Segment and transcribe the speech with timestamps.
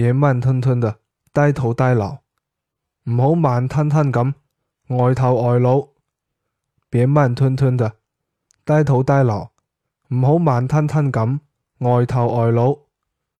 [0.00, 0.96] 别慢吞吞的，
[1.30, 2.20] 呆头呆脑；
[3.04, 4.32] 唔好慢吞吞咁，
[4.88, 5.88] 呆头呆脑。
[6.88, 7.96] 别慢吞吞的，
[8.64, 9.50] 呆头呆脑；
[10.08, 11.40] 唔好慢吞吞咁，
[11.80, 12.78] 呆头呆脑。